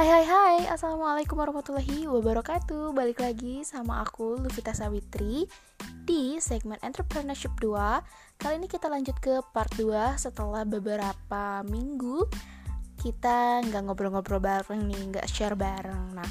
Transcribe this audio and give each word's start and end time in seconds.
Hai 0.00 0.08
hai 0.08 0.24
hai, 0.24 0.58
Assalamualaikum 0.64 1.36
warahmatullahi 1.36 2.08
wabarakatuh. 2.08 2.96
Balik 2.96 3.20
lagi 3.20 3.60
sama 3.68 4.00
aku 4.00 4.40
Luvita 4.40 4.72
Sawitri 4.72 5.44
Di 6.08 6.40
segmen 6.40 6.80
Entrepreneurship 6.80 7.52
2 7.60 8.40
Kali 8.40 8.54
ini 8.56 8.64
kita 8.64 8.88
lanjut 8.88 9.12
ke 9.20 9.44
part 9.52 9.68
2 9.76 10.16
Setelah 10.16 10.64
beberapa 10.64 11.60
minggu 11.68 12.24
Kita 12.96 13.60
nggak 13.60 13.92
ngobrol-ngobrol 13.92 14.40
bareng 14.40 14.88
nih 14.88 15.00
Nggak 15.12 15.28
share 15.28 15.52
bareng. 15.52 16.16
Nah, 16.16 16.30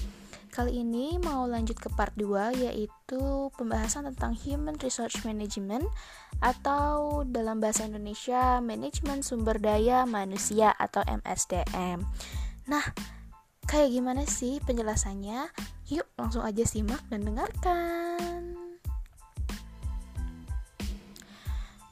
kali 0.49 0.81
ini 0.81 1.21
mau 1.21 1.45
lanjut 1.45 1.77
ke 1.77 1.93
part 1.93 2.17
2 2.17 2.65
Yaitu 2.73 3.54
pembahasan 3.54 4.09
tentang 4.09 4.33
Human 4.49 4.81
Resource 4.81 5.21
Management 5.21 5.86
Atau 6.41 7.22
dalam 7.30 7.61
bahasa 7.61 7.86
Indonesia 7.86 8.58
Manajemen 8.66 9.22
Sumber 9.22 9.61
Daya 9.61 10.09
Manusia 10.09 10.73
atau 10.73 11.05
MSDM 11.05 12.02
Nah, 12.66 12.86
Kayak 13.70 13.94
gimana 13.94 14.26
sih 14.26 14.58
penjelasannya? 14.66 15.46
Yuk 15.94 16.09
langsung 16.18 16.41
aja 16.41 16.66
simak 16.66 17.05
dan 17.14 17.22
dengarkan. 17.22 18.58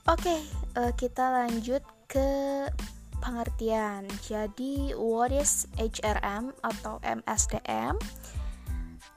Oke, 0.10 0.42
uh, 0.74 0.90
kita 0.98 1.30
lanjut 1.30 1.86
ke 2.10 2.66
pengertian. 3.22 4.10
Jadi, 4.26 4.98
what 4.98 5.30
is 5.30 5.70
HRM 5.78 6.50
atau 6.66 6.98
MSDM? 7.06 7.94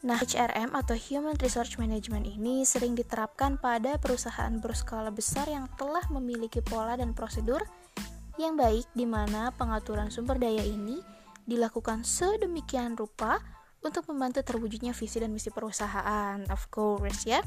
Nah, 0.05 0.19
HRM 0.21 0.77
atau 0.77 0.93
Human 1.09 1.41
Resource 1.41 1.81
Management 1.81 2.29
ini 2.29 2.69
sering 2.69 2.93
diterapkan 2.93 3.57
pada 3.57 3.97
perusahaan 3.97 4.53
berskala 4.61 5.09
besar 5.09 5.49
yang 5.49 5.65
telah 5.81 6.05
memiliki 6.13 6.61
pola 6.61 7.01
dan 7.01 7.17
prosedur 7.17 7.65
yang 8.37 8.61
baik 8.61 8.85
di 8.93 9.09
mana 9.09 9.49
pengaturan 9.57 10.13
sumber 10.13 10.37
daya 10.37 10.65
ini 10.65 11.20
dilakukan 11.51 12.06
sedemikian 12.06 12.95
rupa 12.95 13.43
untuk 13.82 14.06
membantu 14.12 14.46
terwujudnya 14.46 14.95
visi 14.95 15.18
dan 15.18 15.34
misi 15.34 15.51
perusahaan. 15.51 16.38
Of 16.46 16.70
course 16.70 17.26
ya. 17.26 17.43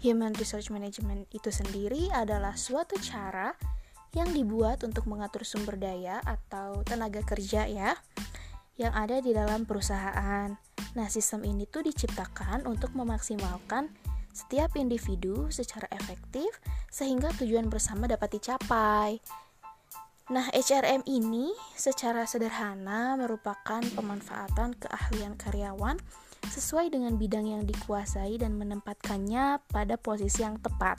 Human 0.00 0.32
Resource 0.34 0.72
Management 0.72 1.28
itu 1.36 1.52
sendiri 1.52 2.08
adalah 2.10 2.56
suatu 2.56 2.96
cara 3.00 3.52
yang 4.14 4.30
dibuat 4.30 4.86
untuk 4.86 5.10
mengatur 5.10 5.42
sumber 5.42 5.76
daya 5.76 6.22
atau 6.22 6.80
tenaga 6.86 7.20
kerja 7.26 7.66
ya 7.66 7.98
yang 8.78 8.94
ada 8.94 9.18
di 9.18 9.34
dalam 9.34 9.66
perusahaan. 9.66 10.54
Nah, 10.94 11.06
sistem 11.10 11.42
ini 11.42 11.66
tuh 11.66 11.82
diciptakan 11.82 12.66
untuk 12.70 12.94
memaksimalkan 12.94 13.90
setiap 14.34 14.74
individu 14.74 15.46
secara 15.50 15.86
efektif 15.94 16.50
sehingga 16.90 17.30
tujuan 17.38 17.70
bersama 17.70 18.10
dapat 18.10 18.38
dicapai. 18.38 19.22
Nah, 20.32 20.48
HRM 20.56 21.04
ini 21.04 21.52
secara 21.76 22.24
sederhana 22.24 23.12
merupakan 23.20 23.84
pemanfaatan 23.84 24.72
keahlian 24.72 25.36
karyawan 25.36 26.00
sesuai 26.48 26.88
dengan 26.88 27.20
bidang 27.20 27.44
yang 27.44 27.68
dikuasai 27.68 28.40
dan 28.40 28.56
menempatkannya 28.56 29.60
pada 29.68 30.00
posisi 30.00 30.40
yang 30.40 30.56
tepat, 30.64 30.96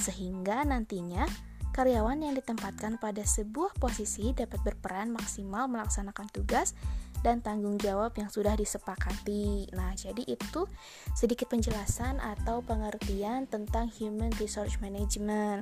sehingga 0.00 0.64
nantinya 0.64 1.28
karyawan 1.76 2.24
yang 2.24 2.32
ditempatkan 2.32 2.96
pada 2.96 3.20
sebuah 3.20 3.76
posisi 3.76 4.32
dapat 4.32 4.64
berperan 4.64 5.12
maksimal 5.12 5.68
melaksanakan 5.68 6.24
tugas 6.32 6.72
dan 7.20 7.44
tanggung 7.44 7.76
jawab 7.76 8.16
yang 8.16 8.32
sudah 8.32 8.56
disepakati. 8.56 9.68
Nah, 9.76 9.92
jadi 9.92 10.24
itu 10.24 10.64
sedikit 11.12 11.52
penjelasan 11.52 12.16
atau 12.16 12.64
pengertian 12.64 13.44
tentang 13.44 13.92
human 13.92 14.32
resource 14.40 14.80
management. 14.80 15.60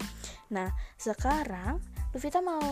Nah, 0.54 0.70
sekarang 0.94 1.82
Luvita 2.14 2.38
mau 2.38 2.70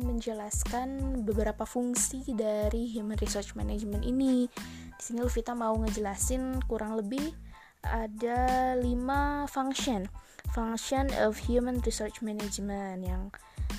menjelaskan 0.00 1.20
beberapa 1.28 1.68
fungsi 1.68 2.24
dari 2.32 2.88
human 2.88 3.20
resource 3.20 3.52
management 3.52 4.00
ini. 4.00 4.48
Di 4.96 5.02
sini 5.02 5.20
Luvita 5.20 5.52
mau 5.52 5.76
ngejelasin 5.76 6.64
kurang 6.64 6.96
lebih 6.96 7.36
ada 7.86 8.74
5 8.78 9.46
function. 9.46 10.10
Function 10.56 11.12
of 11.20 11.36
human 11.36 11.78
resource 11.84 12.18
management 12.24 13.04
yang 13.04 13.28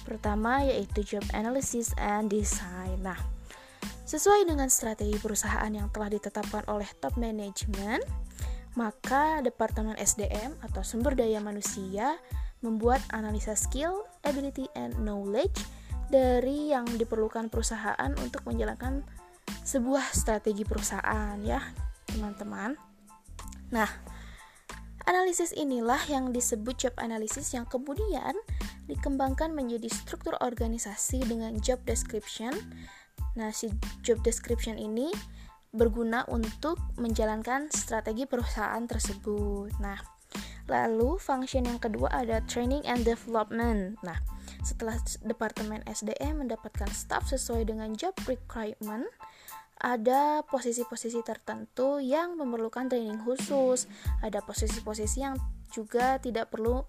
pertama 0.06 0.62
yaitu 0.64 1.02
job 1.04 1.26
analysis 1.34 1.92
and 1.98 2.30
design. 2.30 3.02
Nah, 3.02 3.18
sesuai 4.06 4.46
dengan 4.46 4.70
strategi 4.70 5.18
perusahaan 5.18 5.70
yang 5.70 5.90
telah 5.90 6.14
ditetapkan 6.14 6.66
oleh 6.70 6.88
top 7.02 7.18
management, 7.18 8.06
maka 8.78 9.42
Departemen 9.42 9.98
SDM 9.98 10.56
atau 10.62 10.86
sumber 10.86 11.18
daya 11.18 11.42
manusia 11.42 12.18
membuat 12.62 13.02
analisa 13.16 13.56
skill, 13.56 14.06
ability, 14.28 14.68
and 14.78 14.94
knowledge 15.02 15.58
dari 16.10 16.74
yang 16.74 16.86
diperlukan 16.86 17.54
perusahaan 17.54 18.12
untuk 18.20 18.46
menjalankan 18.46 19.06
sebuah 19.66 20.14
strategi 20.14 20.66
perusahaan 20.66 21.38
ya 21.46 21.62
teman-teman 22.10 22.89
nah 23.70 23.90
analisis 25.06 25.54
inilah 25.54 26.00
yang 26.10 26.30
disebut 26.30 26.76
job 26.78 26.96
analysis 27.02 27.54
yang 27.54 27.66
kemudian 27.66 28.38
dikembangkan 28.90 29.54
menjadi 29.54 29.90
struktur 29.90 30.34
organisasi 30.42 31.22
dengan 31.26 31.58
job 31.62 31.82
description 31.86 32.54
nah 33.38 33.54
si 33.54 33.70
job 34.02 34.20
description 34.26 34.78
ini 34.78 35.14
berguna 35.70 36.26
untuk 36.34 36.82
menjalankan 36.98 37.70
strategi 37.70 38.26
perusahaan 38.26 38.82
tersebut 38.90 39.70
nah 39.78 40.02
Lalu, 40.70 41.18
function 41.18 41.66
yang 41.66 41.82
kedua 41.82 42.14
ada 42.14 42.46
training 42.46 42.86
and 42.86 43.02
development. 43.02 43.98
Nah, 44.06 44.22
setelah 44.62 45.02
Departemen 45.26 45.82
SDM 45.90 46.46
mendapatkan 46.46 46.88
staff 46.94 47.26
sesuai 47.26 47.66
dengan 47.74 47.98
job 47.98 48.14
requirement, 48.30 49.10
ada 49.80 50.44
posisi-posisi 50.44 51.24
tertentu 51.24 52.04
yang 52.04 52.36
memerlukan 52.36 52.92
training 52.92 53.24
khusus. 53.24 53.88
Ada 54.20 54.44
posisi-posisi 54.44 55.24
yang 55.24 55.40
juga 55.72 56.20
tidak 56.20 56.52
perlu 56.52 56.84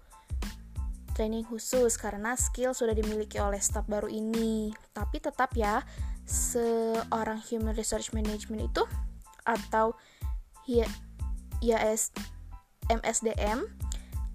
training 1.15 1.47
khusus 1.47 1.95
karena 1.95 2.35
skill 2.35 2.75
sudah 2.75 2.91
dimiliki 2.91 3.39
oleh 3.39 3.63
staff 3.63 3.87
baru 3.87 4.11
ini. 4.11 4.75
Tapi 4.91 5.23
tetap 5.23 5.55
ya, 5.55 5.79
seorang 6.27 7.39
human 7.47 7.75
resource 7.79 8.11
management 8.11 8.67
itu 8.71 8.83
atau 9.47 9.95
ya 10.67 10.85
MSDM 12.91 13.63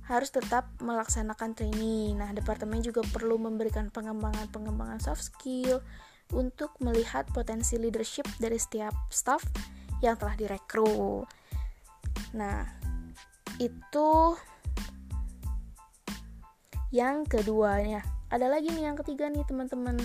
harus 0.06 0.30
tetap 0.30 0.70
melaksanakan 0.78 1.52
training. 1.58 2.16
Nah, 2.16 2.30
departemen 2.30 2.78
juga 2.78 3.02
perlu 3.10 3.36
memberikan 3.36 3.90
pengembangan-pengembangan 3.90 5.02
soft 5.02 5.34
skill 5.34 5.82
untuk 6.34 6.74
melihat 6.82 7.28
potensi 7.30 7.78
leadership 7.78 8.26
dari 8.42 8.58
setiap 8.58 8.94
staff 9.12 9.42
yang 10.02 10.18
telah 10.18 10.34
direkrut. 10.34 11.28
Nah, 12.34 12.66
itu 13.62 14.34
yang 16.90 17.24
keduanya. 17.28 18.02
Ada 18.32 18.50
lagi 18.50 18.74
nih 18.74 18.90
yang 18.90 18.98
ketiga 18.98 19.30
nih, 19.30 19.46
teman-teman. 19.46 19.96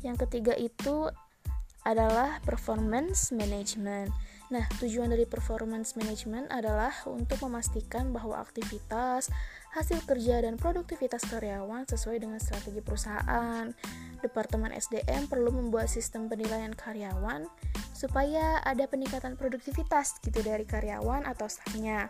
Yang 0.00 0.26
ketiga 0.26 0.56
itu 0.56 1.10
adalah 1.86 2.40
performance 2.42 3.30
management. 3.30 4.10
Nah, 4.46 4.62
tujuan 4.78 5.10
dari 5.10 5.26
performance 5.26 5.98
management 5.98 6.54
adalah 6.54 6.94
untuk 7.10 7.42
memastikan 7.50 8.14
bahwa 8.14 8.38
aktivitas, 8.38 9.26
hasil 9.74 10.06
kerja, 10.06 10.38
dan 10.38 10.54
produktivitas 10.54 11.26
karyawan 11.26 11.82
sesuai 11.90 12.22
dengan 12.22 12.38
strategi 12.38 12.78
perusahaan. 12.78 13.74
Departemen 14.22 14.70
SDM 14.70 15.26
perlu 15.26 15.50
membuat 15.50 15.90
sistem 15.90 16.30
penilaian 16.30 16.70
karyawan 16.70 17.42
supaya 17.90 18.62
ada 18.62 18.86
peningkatan 18.86 19.34
produktivitas 19.34 20.22
gitu 20.22 20.38
dari 20.46 20.62
karyawan 20.62 21.26
atau 21.26 21.50
stafnya. 21.50 22.06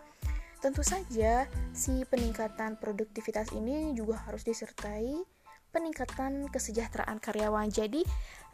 Tentu 0.61 0.85
saja, 0.85 1.49
si 1.73 2.05
peningkatan 2.05 2.77
produktivitas 2.77 3.49
ini 3.57 3.97
juga 3.97 4.21
harus 4.29 4.45
disertai 4.45 5.25
peningkatan 5.73 6.53
kesejahteraan 6.53 7.17
karyawan. 7.17 7.73
Jadi, 7.73 8.05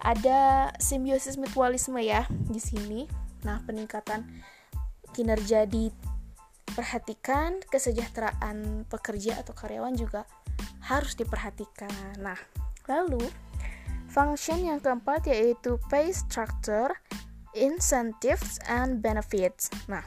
ada 0.02 0.70
simbiosis 0.78 1.34
mutualisme 1.34 1.98
ya 2.02 2.26
di 2.30 2.58
sini 2.58 3.31
Nah, 3.42 3.62
peningkatan 3.66 4.26
kinerja 5.12 5.68
diperhatikan, 5.68 7.60
kesejahteraan 7.68 8.88
pekerja 8.88 9.38
atau 9.42 9.52
karyawan 9.52 9.94
juga 9.94 10.24
harus 10.86 11.14
diperhatikan. 11.14 11.90
Nah, 12.18 12.38
lalu 12.90 13.22
function 14.10 14.60
yang 14.60 14.78
keempat 14.82 15.30
yaitu 15.30 15.78
pay 15.88 16.10
structure, 16.10 16.92
incentives 17.56 18.58
and 18.66 19.00
benefits. 19.04 19.68
Nah, 19.88 20.02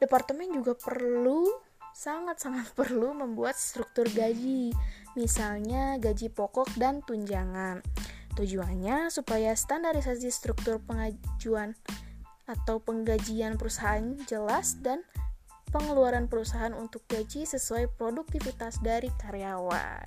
departemen 0.00 0.52
juga 0.52 0.74
perlu 0.76 1.48
sangat-sangat 1.94 2.74
perlu 2.78 3.14
membuat 3.14 3.54
struktur 3.54 4.04
gaji, 4.10 4.74
misalnya 5.14 5.96
gaji 6.02 6.28
pokok 6.28 6.74
dan 6.76 7.00
tunjangan. 7.06 7.80
Tujuannya 8.34 9.14
supaya 9.14 9.54
standarisasi 9.54 10.26
struktur 10.34 10.82
pengajuan 10.82 11.78
atau 12.44 12.80
penggajian 12.80 13.56
perusahaan 13.56 14.16
jelas 14.28 14.76
dan 14.84 15.00
pengeluaran 15.74 16.30
perusahaan 16.30 16.70
untuk 16.70 17.02
gaji 17.10 17.42
sesuai 17.42 17.90
produktivitas 17.98 18.78
dari 18.78 19.10
karyawan. 19.18 20.06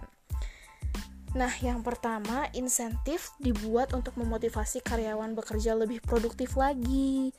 Nah, 1.35 1.51
yang 1.59 1.83
pertama, 1.83 2.47
insentif 2.55 3.35
dibuat 3.37 3.91
untuk 3.91 4.15
memotivasi 4.15 4.79
karyawan 4.79 5.35
bekerja 5.35 5.75
lebih 5.75 5.99
produktif 6.01 6.55
lagi. 6.55 7.35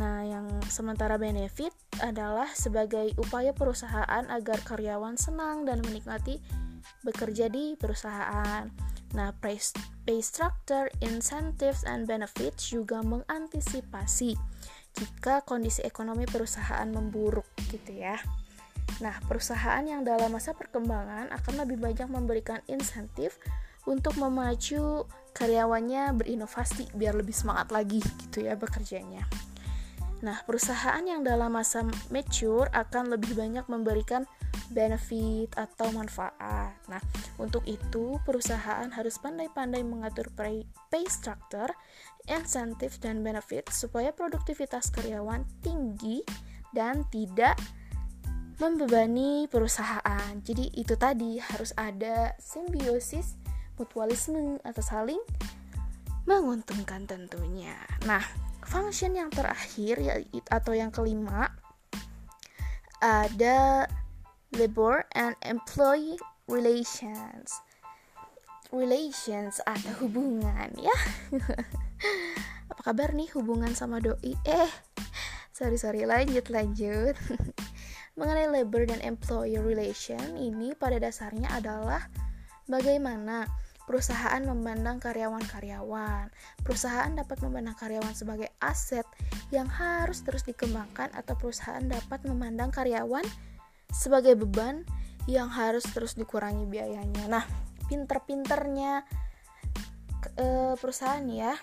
Nah, 0.00 0.24
yang 0.24 0.48
sementara 0.72 1.20
benefit 1.20 1.76
adalah 2.00 2.48
sebagai 2.56 3.12
upaya 3.20 3.52
perusahaan 3.52 4.24
agar 4.32 4.64
karyawan 4.64 5.20
senang 5.20 5.68
dan 5.68 5.84
menikmati 5.84 6.40
bekerja 7.04 7.52
di 7.52 7.76
perusahaan. 7.76 8.66
Nah, 9.12 9.36
pay, 9.44 9.60
structure, 10.24 10.88
incentives, 11.04 11.84
and 11.84 12.08
benefits 12.08 12.72
juga 12.72 13.04
mengantisipasi 13.04 14.36
jika 14.92 15.44
kondisi 15.44 15.84
ekonomi 15.84 16.24
perusahaan 16.24 16.88
memburuk 16.88 17.48
gitu 17.68 17.92
ya. 17.92 18.16
Nah, 19.00 19.16
perusahaan 19.24 19.84
yang 19.84 20.04
dalam 20.04 20.32
masa 20.32 20.52
perkembangan 20.52 21.32
akan 21.32 21.54
lebih 21.64 21.80
banyak 21.80 22.08
memberikan 22.08 22.60
insentif 22.68 23.36
untuk 23.88 24.14
memacu 24.20 25.08
karyawannya 25.32 26.12
berinovasi 26.14 26.92
biar 26.94 27.16
lebih 27.16 27.34
semangat 27.34 27.72
lagi 27.72 28.04
gitu 28.28 28.44
ya 28.44 28.54
bekerjanya. 28.54 29.24
Nah, 30.22 30.38
perusahaan 30.46 31.02
yang 31.02 31.26
dalam 31.26 31.50
masa 31.50 31.82
mature 32.14 32.70
akan 32.70 33.10
lebih 33.10 33.34
banyak 33.34 33.66
memberikan 33.66 34.22
benefit 34.72 35.52
atau 35.54 35.92
manfaat. 35.92 36.74
Nah, 36.88 37.02
untuk 37.38 37.62
itu 37.68 38.18
perusahaan 38.24 38.88
harus 38.90 39.20
pandai-pandai 39.20 39.84
mengatur 39.84 40.32
pay, 40.34 40.64
structure, 41.06 41.70
insentif 42.26 42.98
dan 42.98 43.20
benefit 43.20 43.68
supaya 43.70 44.10
produktivitas 44.10 44.90
karyawan 44.90 45.44
tinggi 45.60 46.24
dan 46.72 47.04
tidak 47.12 47.60
membebani 48.58 49.46
perusahaan. 49.46 50.32
Jadi 50.40 50.72
itu 50.74 50.96
tadi 50.96 51.36
harus 51.38 51.70
ada 51.76 52.32
simbiosis, 52.40 53.36
mutualisme 53.76 54.58
atau 54.64 54.82
saling 54.82 55.20
menguntungkan 56.24 57.04
tentunya. 57.04 57.74
Nah, 58.06 58.22
function 58.62 59.18
yang 59.18 59.30
terakhir 59.34 59.98
ya 59.98 60.14
atau 60.48 60.72
yang 60.72 60.94
kelima 60.94 61.50
ada 63.02 63.90
labor 64.52 65.08
and 65.16 65.32
employee 65.48 66.20
relations. 66.44 67.56
Relations 68.72 69.60
atau 69.64 69.92
hubungan 70.04 70.72
ya. 70.80 70.96
Apa 72.72 72.92
kabar 72.92 73.12
nih 73.12 73.28
hubungan 73.36 73.72
sama 73.76 74.00
doi? 74.00 74.36
Eh 74.48 74.72
sorry 75.52 75.76
sorry. 75.76 76.04
Lanjut 76.04 76.48
lanjut. 76.48 77.16
Mengenai 78.18 78.48
labor 78.48 78.84
dan 78.84 79.00
employee 79.00 79.60
relation 79.60 80.20
ini 80.36 80.76
pada 80.76 81.00
dasarnya 81.00 81.48
adalah 81.52 82.08
bagaimana 82.68 83.48
perusahaan 83.88 84.40
memandang 84.44 85.00
karyawan-karyawan. 85.00 86.28
Perusahaan 86.60 87.12
dapat 87.12 87.40
memandang 87.44 87.76
karyawan 87.76 88.12
sebagai 88.12 88.52
aset 88.60 89.04
yang 89.48 89.68
harus 89.68 90.20
terus 90.24 90.44
dikembangkan 90.44 91.12
atau 91.16 91.36
perusahaan 91.36 91.82
dapat 91.84 92.24
memandang 92.28 92.68
karyawan 92.68 93.24
sebagai 93.92 94.34
beban 94.34 94.82
yang 95.30 95.52
harus 95.52 95.86
terus 95.92 96.18
dikurangi 96.18 96.66
biayanya. 96.66 97.30
Nah, 97.30 97.44
pinter-pinternya 97.86 99.06
e, 100.34 100.74
perusahaan 100.80 101.22
ya 101.28 101.54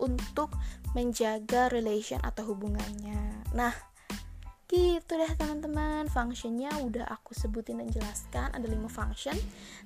untuk 0.00 0.54
menjaga 0.94 1.68
relation 1.68 2.22
atau 2.22 2.54
hubungannya. 2.54 3.44
Nah, 3.52 3.74
gitu 4.70 5.18
deh 5.18 5.32
teman-teman. 5.36 6.08
Functionnya 6.08 6.70
udah 6.80 7.06
aku 7.10 7.36
sebutin 7.36 7.82
dan 7.82 7.90
jelaskan. 7.90 8.48
Ada 8.54 8.66
lima 8.70 8.88
function. 8.88 9.36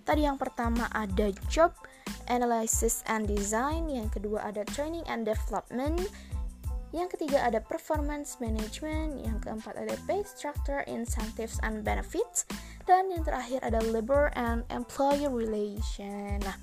Tadi 0.05 0.25
yang 0.29 0.39
pertama 0.39 0.87
ada 0.95 1.33
job 1.51 1.75
analysis 2.29 3.03
and 3.09 3.27
design. 3.27 3.89
Yang 3.89 4.21
kedua 4.21 4.47
ada 4.47 4.63
training 4.69 5.05
and 5.09 5.27
development 5.27 6.07
yang 6.89 7.09
ketiga 7.13 7.45
ada 7.45 7.61
performance 7.61 8.41
management 8.41 9.21
yang 9.21 9.37
keempat 9.45 9.77
ada 9.77 9.93
pay 10.09 10.25
structure 10.25 10.81
incentives 10.89 11.61
and 11.61 11.85
benefits 11.85 12.49
dan 12.89 13.13
yang 13.13 13.21
terakhir 13.21 13.61
ada 13.61 13.77
labor 13.93 14.33
and 14.41 14.65
employee 14.73 15.29
relation. 15.29 16.41
Nah 16.41 16.57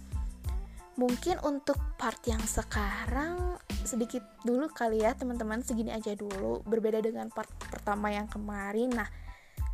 mungkin 0.97 1.37
untuk 1.45 1.77
part 2.01 2.17
yang 2.25 2.41
sekarang 2.41 3.59
sedikit 3.85 4.25
dulu 4.41 4.65
kali 4.73 5.05
ya 5.05 5.13
teman-teman 5.13 5.61
segini 5.61 5.93
aja 5.93 6.17
dulu 6.17 6.65
berbeda 6.65 7.05
dengan 7.05 7.29
part 7.29 7.51
pertama 7.69 8.09
yang 8.09 8.25
kemarin. 8.25 8.89
Nah 8.89 9.05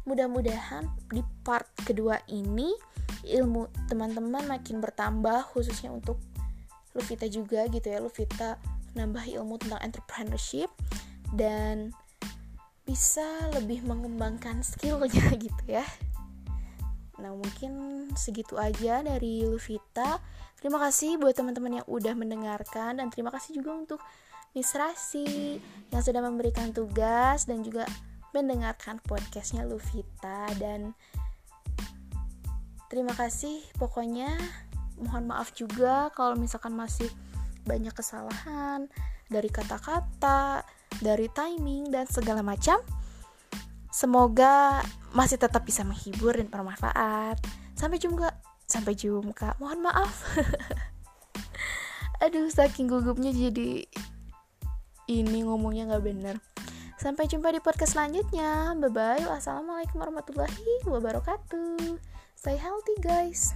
mudah-mudahan 0.04 0.90
di 1.08 1.24
part 1.48 1.70
kedua 1.88 2.20
ini 2.28 2.76
ilmu 3.24 3.88
teman-teman 3.88 4.50
makin 4.52 4.84
bertambah 4.84 5.48
khususnya 5.56 5.94
untuk 5.94 6.20
Luvita 6.92 7.24
juga 7.32 7.64
gitu 7.72 7.88
ya 7.88 8.04
Luvita 8.04 8.60
nambah 8.94 9.24
ilmu 9.28 9.56
tentang 9.62 9.82
entrepreneurship 9.84 10.68
dan 11.36 11.96
bisa 12.84 13.24
lebih 13.56 13.86
mengembangkan 13.88 14.60
skillnya 14.66 15.32
gitu 15.46 15.64
ya. 15.68 15.86
Nah 17.22 17.32
mungkin 17.38 18.06
segitu 18.18 18.58
aja 18.58 19.06
dari 19.06 19.46
Luvita. 19.46 20.20
Terima 20.60 20.82
kasih 20.82 21.18
buat 21.18 21.34
teman-teman 21.34 21.82
yang 21.82 21.88
udah 21.90 22.14
mendengarkan 22.14 23.02
Dan 23.02 23.10
terima 23.10 23.34
kasih 23.34 23.58
juga 23.58 23.74
untuk 23.74 24.00
Miss 24.54 24.78
Rasi 24.78 25.58
Yang 25.90 26.02
sudah 26.06 26.22
memberikan 26.22 26.70
tugas 26.70 27.50
dan 27.50 27.66
juga 27.66 27.90
mendengarkan 28.34 28.98
podcastnya 29.06 29.64
Luvita. 29.66 30.50
Dan 30.58 30.98
terima 32.90 33.14
kasih. 33.14 33.62
Pokoknya 33.78 34.34
Mohon 35.02 35.34
maaf 35.34 35.50
juga 35.58 36.14
kalau 36.14 36.38
misalkan 36.38 36.78
masih 36.78 37.10
banyak 37.64 37.94
kesalahan 37.94 38.90
Dari 39.32 39.48
kata-kata, 39.48 40.66
dari 41.00 41.28
timing 41.32 41.90
dan 41.90 42.06
segala 42.10 42.42
macam 42.44 42.82
Semoga 43.92 44.80
masih 45.12 45.36
tetap 45.36 45.68
bisa 45.68 45.84
menghibur 45.84 46.32
dan 46.32 46.48
bermanfaat. 46.48 47.44
Sampai 47.76 48.00
jumpa. 48.00 48.32
Sampai 48.64 48.96
jumpa. 48.96 49.60
Mohon 49.60 49.92
maaf. 49.92 50.16
Aduh, 52.24 52.48
saking 52.48 52.88
gugupnya 52.88 53.36
jadi 53.36 53.84
ini 55.12 55.44
ngomongnya 55.44 55.92
nggak 55.92 56.06
bener. 56.08 56.36
Sampai 56.96 57.28
jumpa 57.28 57.52
di 57.52 57.60
podcast 57.60 58.00
selanjutnya. 58.00 58.72
Bye 58.80 58.96
bye. 58.96 59.24
Wassalamualaikum 59.28 60.00
warahmatullahi 60.00 60.88
wabarakatuh. 60.88 62.00
Stay 62.40 62.56
healthy 62.56 62.96
guys. 63.04 63.52